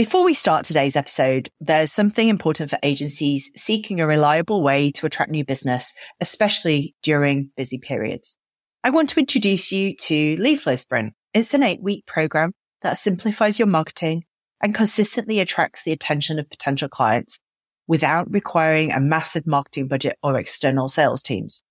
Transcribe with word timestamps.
Before 0.00 0.24
we 0.24 0.32
start 0.32 0.64
today's 0.64 0.96
episode, 0.96 1.50
there's 1.60 1.92
something 1.92 2.30
important 2.30 2.70
for 2.70 2.78
agencies 2.82 3.50
seeking 3.54 4.00
a 4.00 4.06
reliable 4.06 4.62
way 4.62 4.90
to 4.92 5.04
attract 5.04 5.30
new 5.30 5.44
business, 5.44 5.92
especially 6.22 6.94
during 7.02 7.50
busy 7.54 7.76
periods. 7.76 8.34
I 8.82 8.88
want 8.88 9.10
to 9.10 9.20
introduce 9.20 9.70
you 9.70 9.94
to 9.96 10.36
Lead 10.36 10.58
Flow 10.58 10.76
Sprint. 10.76 11.12
It's 11.34 11.52
an 11.52 11.62
eight 11.62 11.82
week 11.82 12.06
program 12.06 12.54
that 12.80 12.96
simplifies 12.96 13.58
your 13.58 13.68
marketing 13.68 14.24
and 14.62 14.74
consistently 14.74 15.38
attracts 15.38 15.82
the 15.82 15.92
attention 15.92 16.38
of 16.38 16.48
potential 16.48 16.88
clients 16.88 17.38
without 17.86 18.32
requiring 18.32 18.92
a 18.92 19.00
massive 19.00 19.46
marketing 19.46 19.86
budget 19.86 20.16
or 20.22 20.38
external 20.38 20.88
sales 20.88 21.22
teams. 21.22 21.62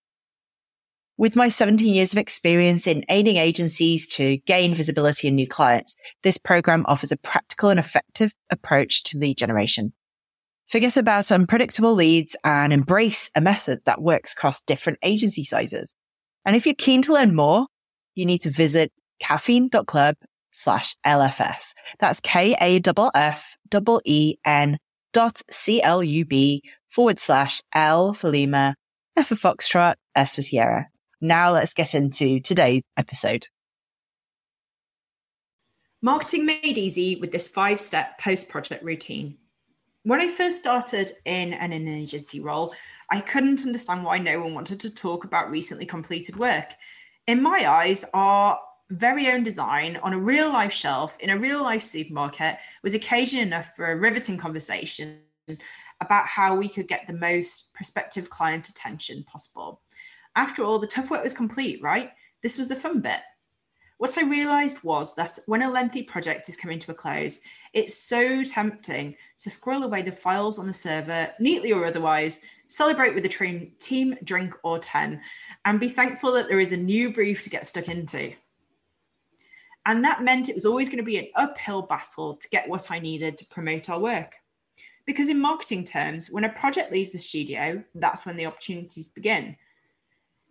With 1.20 1.36
my 1.36 1.50
17 1.50 1.94
years 1.94 2.14
of 2.14 2.18
experience 2.18 2.88
in 2.88 3.04
aiding 3.10 3.36
agencies 3.36 4.08
to 4.16 4.38
gain 4.38 4.74
visibility 4.74 5.28
and 5.28 5.36
new 5.36 5.50
clients, 5.50 5.98
this 6.24 6.38
program 6.38 6.86
offers 6.88 7.12
a 7.12 7.18
practical 7.18 7.70
and 7.70 7.78
effective 7.78 8.34
approach 8.50 9.04
to 9.04 9.18
lead 9.18 9.36
generation. 9.36 9.92
Forget 10.70 10.96
about 10.96 11.30
unpredictable 11.30 11.94
leads 11.94 12.38
and 12.46 12.72
embrace 12.72 13.32
a 13.36 13.42
method 13.42 13.82
that 13.84 14.02
works 14.02 14.32
across 14.32 14.62
different 14.62 14.98
agency 15.04 15.44
sizes. 15.44 15.94
And 16.46 16.56
if 16.56 16.66
you're 16.66 16.74
keen 16.74 17.02
to 17.02 17.12
learn 17.12 17.36
more, 17.36 17.68
you 18.16 18.26
need 18.26 18.40
to 18.44 18.50
visit 18.50 18.94
caffeine.club 19.20 20.16
slash 20.52 20.96
LFS. 21.06 21.74
That's 22.00 22.22
K-A-F-F-E-N 22.22 22.78
dot 25.12 25.42
C-L-U-B 25.52 26.62
forward 26.88 27.20
slash 27.20 27.62
L 27.76 28.14
for 28.14 28.30
Lima, 28.30 28.76
F 29.18 29.28
for 29.28 29.36
Foxtrot, 29.36 29.96
S 30.16 30.36
for 30.36 30.42
Sierra. 30.44 30.88
Now 31.22 31.52
let's 31.52 31.74
get 31.74 31.94
into 31.94 32.40
today's 32.40 32.84
episode. 32.96 33.48
Marketing 36.02 36.46
made 36.46 36.78
easy 36.78 37.18
with 37.18 37.32
this 37.32 37.50
five 37.50 37.80
step 37.80 38.18
post 38.20 38.48
project 38.48 38.84
routine. 38.84 39.38
When 40.04 40.22
I 40.22 40.30
first 40.30 40.60
started 40.60 41.12
in 41.26 41.54
an 41.54 41.74
agency 41.74 42.40
role, 42.40 42.74
I 43.12 43.20
couldn't 43.20 43.66
understand 43.66 44.06
why 44.06 44.18
no 44.18 44.40
one 44.40 44.54
wanted 44.54 44.80
to 44.80 44.90
talk 44.90 45.26
about 45.26 45.52
recently 45.52 45.86
completed 45.86 46.38
work. 46.38 46.74
In 47.28 47.42
my 47.42 47.70
eyes, 47.70 48.06
our 48.14 48.58
very 48.92 49.28
own 49.28 49.44
design 49.44 49.98
on 50.02 50.14
a 50.14 50.20
real 50.20 50.50
life 50.50 50.72
shelf 50.72 51.18
in 51.20 51.30
a 51.30 51.38
real 51.38 51.62
life 51.62 51.82
supermarket 51.82 52.58
was 52.82 52.96
occasion 52.96 53.42
enough 53.42 53.76
for 53.76 53.92
a 53.92 53.96
riveting 53.98 54.38
conversation 54.38 55.20
about 56.02 56.26
how 56.26 56.56
we 56.56 56.70
could 56.70 56.88
get 56.88 57.06
the 57.08 57.14
most 57.14 57.74
prospective 57.74 58.30
client 58.30 58.70
attention 58.70 59.24
possible. 59.24 59.82
After 60.36 60.64
all, 60.64 60.80
the 60.80 60.88
tough 60.88 61.12
work 61.12 61.24
was 61.24 61.34
complete, 61.34 61.82
right? 61.82 62.12
This 62.42 62.58
was 62.58 62.68
the 62.68 62.76
fun 62.76 63.02
bit. 63.02 63.22
What 63.98 64.18
I 64.18 64.24
realized 64.24 64.82
was 64.82 65.14
that 65.16 65.38
when 65.46 65.62
a 65.62 65.70
lengthy 65.70 66.04
project 66.04 66.48
is 66.48 66.56
coming 66.56 66.80
to 66.80 66.92
a 66.92 66.94
close, 66.94 67.42
it's 67.74 68.02
so 68.02 68.46
tempting 68.46 69.14
to 69.40 69.50
squirrel 69.50 69.84
away 69.84 70.02
the 70.04 70.12
files 70.12 70.58
on 70.58 70.66
the 70.66 70.72
server, 70.72 71.34
neatly 71.42 71.74
or 71.74 71.84
otherwise, 71.84 72.40
celebrate 72.70 73.14
with 73.14 73.26
a 73.26 73.72
team 73.80 74.16
drink 74.24 74.56
or 74.64 74.80
10, 74.80 75.22
and 75.66 75.80
be 75.82 75.90
thankful 75.90 76.32
that 76.32 76.48
there 76.48 76.62
is 76.62 76.72
a 76.72 76.78
new 76.78 77.12
brief 77.12 77.44
to 77.44 77.50
get 77.50 77.68
stuck 77.68 77.90
into. 77.90 78.34
And 79.86 80.02
that 80.06 80.24
meant 80.24 80.48
it 80.48 80.56
was 80.56 80.66
always 80.66 80.88
going 80.88 81.00
to 81.00 81.04
be 81.04 81.18
an 81.18 81.28
uphill 81.36 81.82
battle 81.82 82.36
to 82.36 82.50
get 82.50 82.70
what 82.70 82.92
I 82.92 83.00
needed 83.00 83.38
to 83.38 83.46
promote 83.48 83.90
our 83.90 84.00
work. 84.00 84.36
Because 85.06 85.28
in 85.28 85.42
marketing 85.42 85.84
terms, 85.84 86.30
when 86.32 86.46
a 86.46 86.50
project 86.50 86.94
leaves 86.94 87.12
the 87.12 87.18
studio, 87.18 87.84
that's 87.96 88.26
when 88.26 88.38
the 88.38 88.46
opportunities 88.46 89.10
begin. 89.10 89.58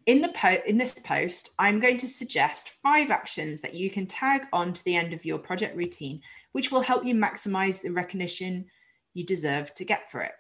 In, 0.09 0.23
the 0.23 0.31
po- 0.31 0.63
in 0.67 0.79
this 0.79 0.99
post, 1.01 1.51
I'm 1.59 1.81
going 1.81 1.99
to 1.99 2.07
suggest 2.07 2.71
five 2.83 3.11
actions 3.11 3.61
that 3.61 3.75
you 3.75 3.91
can 3.91 4.07
tag 4.07 4.47
on 4.55 4.73
to 4.73 4.83
the 4.85 4.97
end 4.97 5.13
of 5.13 5.27
your 5.27 5.39
project 5.39 5.77
routine, 5.77 6.23
which 6.53 6.73
will 6.73 6.81
help 6.81 7.05
you 7.05 7.15
maximize 7.15 7.83
the 7.83 7.91
recognition 7.91 8.65
you 9.13 9.27
deserve 9.27 9.75
to 9.75 9.85
get 9.85 10.11
for 10.11 10.23
it. 10.23 10.33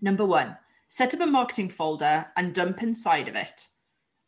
Number 0.00 0.24
one, 0.24 0.56
set 0.88 1.12
up 1.12 1.20
a 1.20 1.26
marketing 1.26 1.68
folder 1.68 2.24
and 2.38 2.54
dump 2.54 2.82
inside 2.82 3.28
of 3.28 3.36
it 3.36 3.68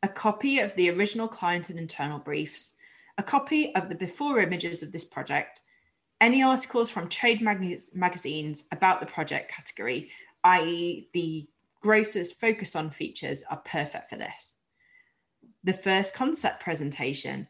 a 0.03 0.09
copy 0.09 0.59
of 0.59 0.75
the 0.75 0.91
original 0.91 1.26
client 1.26 1.70
and 1.70 1.78
internal 1.78 2.19
briefs, 2.19 2.75
a 3.16 3.22
copy 3.22 3.75
of 3.75 3.88
the 3.88 3.97
before 3.97 4.38
images 4.38 4.82
of 4.82 4.93
this 4.93 5.06
project, 5.06 5.62
any 6.20 6.43
articles 6.43 6.91
from 6.91 7.09
trade 7.09 7.41
mag- 7.41 7.81
magazines 7.94 8.66
about 8.70 9.00
the 9.00 9.06
project 9.06 9.50
category, 9.50 10.10
i.e., 10.44 11.09
the 11.15 11.49
Grocers 11.81 12.33
focus 12.33 12.75
on 12.75 12.91
features 12.91 13.44
are 13.50 13.62
perfect 13.65 14.09
for 14.09 14.16
this. 14.16 14.56
The 15.65 15.72
first 15.72 16.15
concept 16.15 16.61
presentation, 16.61 17.49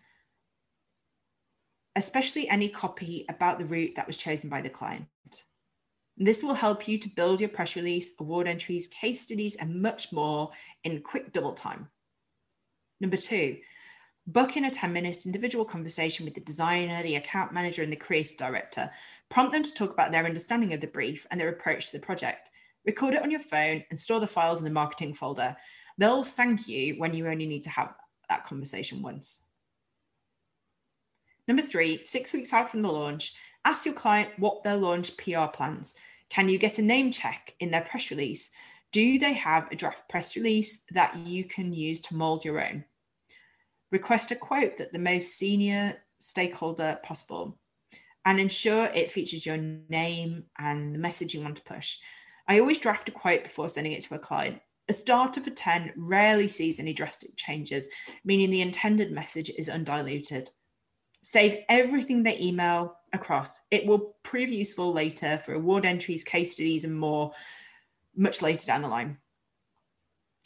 especially 1.96 2.48
any 2.48 2.68
copy 2.68 3.24
about 3.28 3.58
the 3.58 3.64
route 3.64 3.94
that 3.96 4.06
was 4.06 4.16
chosen 4.16 4.50
by 4.50 4.60
the 4.60 4.68
client. 4.68 5.06
This 6.16 6.42
will 6.42 6.54
help 6.54 6.88
you 6.88 6.98
to 6.98 7.08
build 7.08 7.40
your 7.40 7.48
press 7.48 7.76
release, 7.76 8.12
award 8.18 8.48
entries, 8.48 8.88
case 8.88 9.22
studies, 9.22 9.56
and 9.56 9.80
much 9.80 10.12
more 10.12 10.50
in 10.84 11.00
quick 11.00 11.32
double 11.32 11.52
time. 11.52 11.88
Number 13.00 13.16
two, 13.16 13.58
book 14.26 14.56
in 14.56 14.64
a 14.64 14.70
10 14.70 14.92
minute 14.92 15.26
individual 15.26 15.64
conversation 15.64 16.24
with 16.24 16.34
the 16.34 16.40
designer, 16.40 17.02
the 17.02 17.16
account 17.16 17.52
manager, 17.52 17.82
and 17.82 17.92
the 17.92 17.96
creative 17.96 18.36
director. 18.36 18.90
Prompt 19.28 19.52
them 19.52 19.62
to 19.62 19.72
talk 19.72 19.92
about 19.92 20.10
their 20.10 20.26
understanding 20.26 20.72
of 20.72 20.80
the 20.80 20.88
brief 20.88 21.24
and 21.30 21.40
their 21.40 21.48
approach 21.48 21.86
to 21.86 21.92
the 21.92 22.04
project 22.04 22.50
record 22.88 23.12
it 23.12 23.22
on 23.22 23.30
your 23.30 23.38
phone, 23.38 23.84
and 23.90 23.98
store 23.98 24.18
the 24.18 24.26
files 24.26 24.60
in 24.60 24.64
the 24.64 24.70
marketing 24.70 25.12
folder. 25.12 25.54
They'll 25.98 26.24
thank 26.24 26.66
you 26.66 26.94
when 26.94 27.12
you 27.12 27.28
only 27.28 27.46
need 27.46 27.64
to 27.64 27.70
have 27.70 27.92
that 28.30 28.44
conversation 28.44 29.02
once. 29.02 29.42
Number 31.46 31.62
three, 31.62 32.02
six 32.02 32.32
weeks 32.32 32.54
out 32.54 32.70
from 32.70 32.80
the 32.80 32.90
launch, 32.90 33.34
ask 33.66 33.84
your 33.84 33.94
client 33.94 34.30
what 34.38 34.64
their 34.64 34.76
launch 34.76 35.14
PR 35.18 35.48
plans. 35.52 35.94
Can 36.30 36.48
you 36.48 36.56
get 36.56 36.78
a 36.78 36.82
name 36.82 37.10
check 37.10 37.54
in 37.60 37.70
their 37.70 37.82
press 37.82 38.10
release? 38.10 38.50
Do 38.90 39.18
they 39.18 39.34
have 39.34 39.70
a 39.70 39.76
draft 39.76 40.08
press 40.08 40.34
release 40.34 40.84
that 40.92 41.14
you 41.18 41.44
can 41.44 41.74
use 41.74 42.00
to 42.02 42.16
mold 42.16 42.42
your 42.42 42.58
own? 42.58 42.86
Request 43.92 44.30
a 44.30 44.34
quote 44.34 44.78
that 44.78 44.94
the 44.94 44.98
most 44.98 45.36
senior 45.36 45.94
stakeholder 46.18 46.98
possible 47.02 47.58
and 48.24 48.40
ensure 48.40 48.86
it 48.94 49.10
features 49.10 49.44
your 49.44 49.58
name 49.58 50.44
and 50.58 50.94
the 50.94 50.98
message 50.98 51.34
you 51.34 51.42
want 51.42 51.56
to 51.56 51.62
push. 51.62 51.98
I 52.48 52.58
always 52.58 52.78
draft 52.78 53.10
a 53.10 53.12
quote 53.12 53.44
before 53.44 53.68
sending 53.68 53.92
it 53.92 54.02
to 54.04 54.14
a 54.14 54.18
client. 54.18 54.60
A 54.88 54.94
starter 54.94 55.42
for 55.42 55.50
10 55.50 55.92
rarely 55.96 56.48
sees 56.48 56.80
any 56.80 56.94
drastic 56.94 57.36
changes, 57.36 57.88
meaning 58.24 58.50
the 58.50 58.62
intended 58.62 59.12
message 59.12 59.50
is 59.50 59.68
undiluted. 59.68 60.50
Save 61.20 61.58
everything 61.68 62.22
they 62.22 62.40
email 62.40 62.96
across. 63.12 63.60
It 63.70 63.84
will 63.84 64.16
prove 64.22 64.48
useful 64.48 64.94
later 64.94 65.36
for 65.36 65.52
award 65.52 65.84
entries, 65.84 66.24
case 66.24 66.52
studies, 66.52 66.84
and 66.84 66.98
more, 66.98 67.32
much 68.16 68.40
later 68.40 68.66
down 68.66 68.80
the 68.80 68.88
line. 68.88 69.18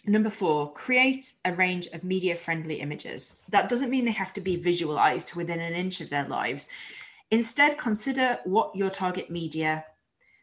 Number 0.04 0.30
four, 0.30 0.72
create 0.72 1.32
a 1.44 1.54
range 1.54 1.86
of 1.88 2.02
media 2.02 2.34
friendly 2.34 2.80
images. 2.80 3.38
That 3.48 3.68
doesn't 3.68 3.91
mean 3.91 4.04
they 4.04 4.10
have 4.10 4.32
to 4.32 4.41
be 4.41 4.56
visualized 4.56 5.36
within 5.36 5.60
an 5.60 5.74
inch 5.74 6.00
of 6.00 6.10
their 6.10 6.26
lives. 6.26 6.66
Instead, 7.30 7.78
consider 7.78 8.41
what 8.42 8.74
your 8.74 8.91
target 8.91 9.30
media 9.30 9.84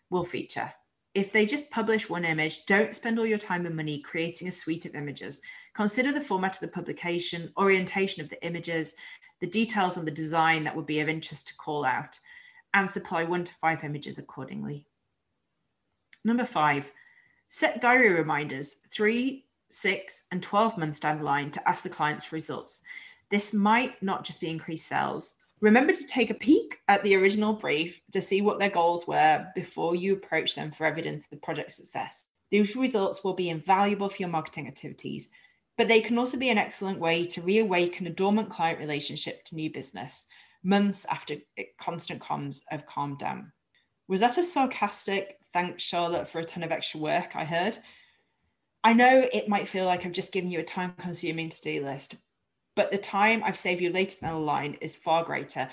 will 0.09 0.23
feature 0.23 0.73
if 1.19 1.33
they 1.33 1.45
just 1.45 1.69
publish 1.69 2.09
one 2.09 2.23
image, 2.23 2.65
don't 2.65 2.95
spend 2.95 3.19
all 3.19 3.25
your 3.25 3.37
time 3.37 3.65
and 3.65 3.75
money 3.75 3.99
creating 3.99 4.47
a 4.47 4.51
suite 4.51 4.85
of 4.85 4.95
images. 4.95 5.41
Consider 5.73 6.13
the 6.13 6.21
format 6.21 6.55
of 6.55 6.61
the 6.61 6.67
publication, 6.69 7.51
orientation 7.57 8.23
of 8.23 8.29
the 8.29 8.41
images, 8.45 8.95
the 9.41 9.47
details 9.47 9.97
on 9.97 10.05
the 10.05 10.11
design 10.11 10.63
that 10.63 10.75
would 10.75 10.85
be 10.85 11.01
of 11.01 11.09
interest 11.09 11.47
to 11.47 11.55
call 11.57 11.83
out, 11.83 12.17
and 12.73 12.89
supply 12.89 13.25
one 13.25 13.43
to 13.43 13.51
five 13.51 13.83
images 13.83 14.17
accordingly. 14.17 14.85
Number 16.23 16.45
five, 16.45 16.89
set 17.49 17.81
diary 17.81 18.13
reminders 18.13 18.75
three, 18.89 19.45
six, 19.69 20.23
and 20.31 20.41
12 20.41 20.77
months 20.77 21.01
down 21.01 21.17
the 21.17 21.25
line 21.25 21.51
to 21.51 21.69
ask 21.69 21.83
the 21.83 21.89
clients 21.89 22.25
for 22.25 22.35
results. 22.35 22.81
This 23.29 23.53
might 23.53 24.01
not 24.01 24.23
just 24.23 24.39
be 24.39 24.49
increased 24.49 24.87
sales, 24.87 25.35
Remember 25.61 25.91
to 25.91 26.07
take 26.07 26.29
a 26.29 26.35
peek 26.35 26.79
at 26.87 27.03
the 27.03 27.15
original 27.15 27.53
brief 27.53 28.01
to 28.11 28.21
see 28.21 28.41
what 28.41 28.59
their 28.59 28.69
goals 28.69 29.07
were 29.07 29.45
before 29.55 29.95
you 29.95 30.13
approach 30.13 30.55
them 30.55 30.71
for 30.71 30.85
evidence 30.85 31.25
of 31.25 31.31
the 31.31 31.37
project's 31.37 31.75
success. 31.75 32.29
These 32.49 32.75
results 32.75 33.23
will 33.23 33.33
be 33.33 33.49
invaluable 33.49 34.09
for 34.09 34.21
your 34.21 34.29
marketing 34.29 34.67
activities, 34.67 35.29
but 35.77 35.87
they 35.87 35.99
can 35.99 36.17
also 36.17 36.37
be 36.37 36.49
an 36.49 36.57
excellent 36.57 36.99
way 36.99 37.25
to 37.25 37.41
reawaken 37.41 38.07
a 38.07 38.11
dormant 38.11 38.49
client 38.49 38.79
relationship 38.79 39.43
to 39.45 39.55
new 39.55 39.71
business 39.71 40.25
months 40.63 41.05
after 41.05 41.35
constant 41.77 42.21
comms 42.21 42.63
have 42.69 42.85
calmed 42.85 43.17
down. 43.17 43.51
Was 44.07 44.19
that 44.21 44.37
a 44.37 44.43
sarcastic 44.43 45.37
thanks, 45.53 45.83
Charlotte, 45.83 46.27
for 46.27 46.39
a 46.39 46.43
ton 46.43 46.63
of 46.63 46.71
extra 46.71 46.99
work 46.99 47.35
I 47.35 47.45
heard? 47.45 47.77
I 48.83 48.93
know 48.93 49.27
it 49.31 49.47
might 49.47 49.67
feel 49.67 49.85
like 49.85 50.05
I've 50.05 50.11
just 50.11 50.33
given 50.33 50.51
you 50.51 50.59
a 50.59 50.63
time 50.63 50.93
consuming 50.97 51.49
to 51.49 51.61
do 51.61 51.83
list, 51.83 52.15
but 52.79 52.91
the 52.91 52.97
time 52.97 53.43
I've 53.43 53.57
saved 53.57 53.81
you 53.81 53.89
later 53.89 54.21
down 54.21 54.35
the 54.35 54.39
line 54.39 54.77
is 54.79 54.95
far 54.95 55.21
greater. 55.25 55.67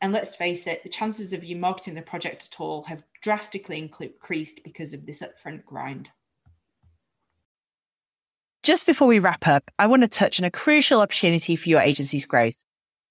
And 0.00 0.12
let's 0.12 0.36
face 0.36 0.68
it, 0.68 0.84
the 0.84 0.88
chances 0.88 1.32
of 1.32 1.42
you 1.42 1.56
marketing 1.56 1.94
the 1.96 2.02
project 2.02 2.48
at 2.52 2.60
all 2.60 2.84
have 2.84 3.02
drastically 3.20 3.78
increased 3.78 4.60
because 4.62 4.92
of 4.92 5.04
this 5.04 5.24
upfront 5.24 5.64
grind. 5.64 6.10
Just 8.62 8.86
before 8.86 9.08
we 9.08 9.18
wrap 9.18 9.48
up, 9.48 9.72
I 9.76 9.88
want 9.88 10.02
to 10.02 10.08
touch 10.08 10.38
on 10.38 10.44
a 10.44 10.52
crucial 10.52 11.00
opportunity 11.00 11.56
for 11.56 11.68
your 11.68 11.80
agency's 11.80 12.26
growth 12.26 12.62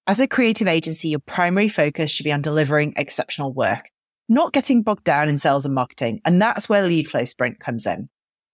As 0.06 0.18
a 0.18 0.26
creative 0.26 0.66
agency, 0.66 1.08
your 1.08 1.20
primary 1.20 1.68
focus 1.68 2.10
should 2.10 2.24
be 2.24 2.32
on 2.32 2.40
delivering 2.40 2.94
exceptional 2.96 3.52
work, 3.52 3.90
not 4.30 4.54
getting 4.54 4.82
bogged 4.82 5.04
down 5.04 5.28
in 5.28 5.36
sales 5.36 5.66
and 5.66 5.74
marketing. 5.74 6.22
And 6.24 6.40
that's 6.40 6.70
where 6.70 6.86
Lead 6.86 7.06
Flow 7.06 7.24
Sprint 7.24 7.60
comes 7.60 7.84
in. 7.84 8.08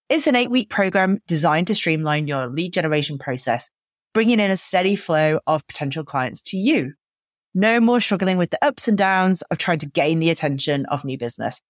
It's 0.08 0.26
an 0.26 0.34
eight 0.34 0.50
week 0.50 0.70
program 0.70 1.20
designed 1.28 1.68
to 1.68 1.76
streamline 1.76 2.26
your 2.26 2.48
lead 2.48 2.72
generation 2.72 3.16
process, 3.16 3.70
bringing 4.18 4.40
in 4.40 4.50
a 4.50 4.56
steady 4.56 4.96
flow 4.96 5.38
of 5.46 5.64
potential 5.68 6.02
clients 6.02 6.42
to 6.42 6.56
you. 6.56 6.92
No 7.54 7.78
more 7.78 8.00
struggling 8.00 8.36
with 8.36 8.50
the 8.50 8.58
ups 8.64 8.88
and 8.88 8.98
downs 8.98 9.42
of 9.42 9.58
trying 9.58 9.78
to 9.78 9.88
gain 9.88 10.18
the 10.18 10.30
attention 10.30 10.86
of 10.86 11.04
new 11.04 11.16
business. 11.16 11.62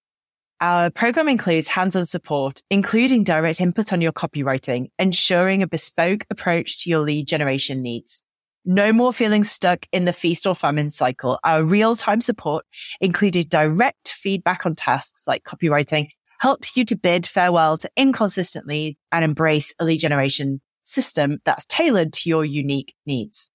Our 0.59 0.89
program 0.89 1.29
includes 1.29 1.67
hands-on 1.67 2.07
support, 2.07 2.63
including 2.71 3.23
direct 3.23 3.61
input 3.61 3.93
on 3.93 4.01
your 4.01 4.11
copywriting, 4.11 4.87
ensuring 4.97 5.61
a 5.61 5.67
bespoke 5.67 6.25
approach 6.31 6.83
to 6.83 6.89
your 6.89 7.01
lead 7.01 7.27
generation 7.27 7.83
needs. 7.83 8.23
No 8.65 8.91
more 8.93 9.13
feeling 9.13 9.43
stuck 9.43 9.85
in 9.91 10.05
the 10.05 10.11
feast 10.11 10.47
or 10.47 10.55
famine 10.55 10.89
cycle. 10.89 11.37
Our 11.43 11.63
real 11.63 11.95
time 11.95 12.19
support 12.19 12.65
included 12.99 13.49
direct 13.49 14.09
feedback 14.09 14.65
on 14.65 14.73
tasks 14.73 15.27
like 15.27 15.43
copywriting 15.43 16.07
helps 16.39 16.75
you 16.75 16.83
to 16.85 16.97
bid 16.97 17.27
farewell 17.27 17.77
to 17.77 17.91
inconsistently 17.95 18.97
and 19.11 19.23
embrace 19.23 19.71
a 19.77 19.85
lead 19.85 19.99
generation 19.99 20.61
system 20.89 21.39
that's 21.45 21.65
tailored 21.65 22.13
to 22.13 22.29
your 22.29 22.43
unique 22.43 22.95
needs. 23.05 23.49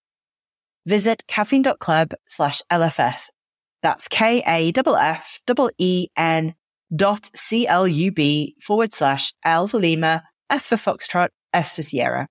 Visit 0.86 1.25
caffeine.club 1.26 2.12
slash 2.26 2.62
LFS. 2.70 3.31
That's 3.82 4.08
K 4.08 4.42
A 4.46 4.72
F 4.72 4.96
F 4.96 5.40
E 5.78 6.08
N 6.16 6.54
dot 6.94 7.28
C 7.34 7.66
L 7.66 7.88
U 7.88 8.12
B 8.12 8.54
forward 8.60 8.92
slash 8.92 9.32
L 9.44 9.69
for 9.69 9.78
Lima, 9.78 10.22
F 10.50 10.64
for 10.64 10.76
Foxtrot, 10.76 11.28
S 11.52 11.76
for 11.76 11.82
Sierra. 11.82 12.28